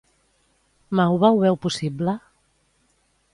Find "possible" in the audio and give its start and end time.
1.67-2.17